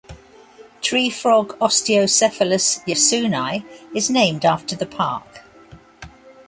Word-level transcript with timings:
Treefrog 0.81 1.59
"Osteocephalus 1.59 2.79
yasuni" 2.87 3.63
is 3.93 4.09
named 4.09 4.43
after 4.45 4.75
the 4.75 4.87
park. 4.87 5.43